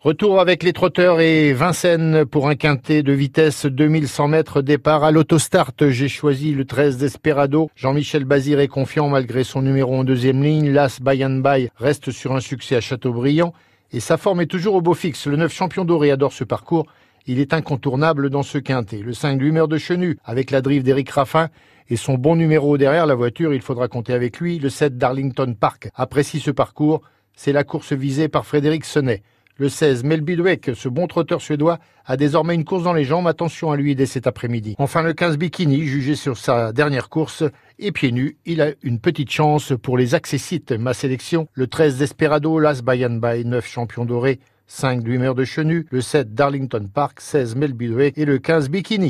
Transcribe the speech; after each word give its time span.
Retour 0.00 0.38
avec 0.38 0.62
les 0.62 0.72
trotteurs 0.72 1.20
et 1.20 1.52
Vincennes 1.52 2.24
pour 2.24 2.48
un 2.48 2.54
quintet 2.54 3.02
de 3.02 3.12
vitesse 3.12 3.66
2100 3.66 4.28
mètres 4.28 4.62
départ 4.62 5.02
à 5.02 5.10
l'autostart. 5.10 5.72
J'ai 5.88 6.06
choisi 6.06 6.52
le 6.52 6.64
13 6.64 6.98
Desperado. 6.98 7.68
Jean-Michel 7.74 8.24
Bazir 8.24 8.60
est 8.60 8.68
confiant 8.68 9.08
malgré 9.08 9.42
son 9.42 9.60
numéro 9.60 9.96
en 9.96 10.04
deuxième 10.04 10.40
ligne. 10.40 10.70
Las 10.70 11.00
Bayan 11.00 11.40
Bay 11.40 11.70
reste 11.74 12.12
sur 12.12 12.32
un 12.36 12.38
succès 12.38 12.76
à 12.76 12.80
Châteaubriand 12.80 13.52
et 13.90 13.98
sa 13.98 14.18
forme 14.18 14.40
est 14.40 14.46
toujours 14.46 14.76
au 14.76 14.80
beau 14.80 14.94
fixe. 14.94 15.26
Le 15.26 15.34
9 15.34 15.52
champion 15.52 15.84
doré 15.84 16.12
adore 16.12 16.32
ce 16.32 16.44
parcours. 16.44 16.86
Il 17.26 17.40
est 17.40 17.52
incontournable 17.52 18.30
dans 18.30 18.44
ce 18.44 18.58
quintet. 18.58 18.98
Le 18.98 19.12
5 19.12 19.40
l'humeur 19.40 19.66
de 19.66 19.78
Chenu 19.78 20.16
avec 20.24 20.52
la 20.52 20.60
drive 20.60 20.84
d'Éric 20.84 21.10
Raffin 21.10 21.48
et 21.88 21.96
son 21.96 22.14
bon 22.14 22.36
numéro 22.36 22.78
derrière 22.78 23.06
la 23.06 23.16
voiture, 23.16 23.52
il 23.52 23.62
faudra 23.62 23.88
compter 23.88 24.12
avec 24.12 24.38
lui. 24.38 24.60
Le 24.60 24.68
7 24.68 24.96
Darlington 24.96 25.56
Park 25.58 25.90
apprécie 25.96 26.38
ce 26.38 26.52
parcours. 26.52 27.02
C'est 27.34 27.52
la 27.52 27.64
course 27.64 27.92
visée 27.92 28.28
par 28.28 28.46
Frédéric 28.46 28.84
Sonnet. 28.84 29.24
Le 29.60 29.68
16, 29.68 30.04
Melbidweck, 30.04 30.70
ce 30.76 30.88
bon 30.88 31.08
trotteur 31.08 31.42
suédois, 31.42 31.80
a 32.06 32.16
désormais 32.16 32.54
une 32.54 32.64
course 32.64 32.84
dans 32.84 32.92
les 32.92 33.02
jambes. 33.02 33.26
Attention 33.26 33.72
à 33.72 33.76
lui 33.76 33.96
dès 33.96 34.06
cet 34.06 34.28
après-midi. 34.28 34.76
Enfin, 34.78 35.02
le 35.02 35.12
15 35.12 35.36
Bikini, 35.36 35.84
jugé 35.84 36.14
sur 36.14 36.38
sa 36.38 36.72
dernière 36.72 37.08
course, 37.08 37.42
et 37.80 37.90
pieds 37.90 38.12
nus, 38.12 38.36
il 38.46 38.62
a 38.62 38.68
une 38.84 39.00
petite 39.00 39.32
chance 39.32 39.72
pour 39.82 39.98
les 39.98 40.14
accessites. 40.14 40.70
Ma 40.70 40.94
sélection, 40.94 41.48
le 41.54 41.66
13 41.66 41.98
Desperado, 41.98 42.60
Las 42.60 42.82
Bayan 42.82 43.10
Bay, 43.10 43.42
9 43.42 43.66
champions 43.66 44.04
dorés, 44.04 44.38
5 44.68 45.02
d'humeur 45.02 45.34
de 45.34 45.44
Chenu, 45.44 45.86
le 45.90 46.02
7 46.02 46.34
Darlington 46.34 46.88
Park, 46.92 47.20
16 47.20 47.56
Melbidweck 47.56 48.16
et 48.16 48.26
le 48.26 48.38
15 48.38 48.70
Bikini. 48.70 49.06